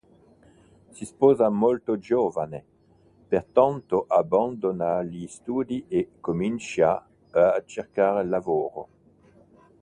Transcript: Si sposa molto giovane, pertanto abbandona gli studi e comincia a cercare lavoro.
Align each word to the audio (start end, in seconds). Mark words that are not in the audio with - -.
Si 0.89 1.05
sposa 1.05 1.47
molto 1.49 1.99
giovane, 1.99 2.65
pertanto 3.27 4.05
abbandona 4.07 5.03
gli 5.03 5.27
studi 5.27 5.85
e 5.87 6.13
comincia 6.19 7.05
a 7.29 7.61
cercare 7.67 8.25
lavoro. 8.25 8.87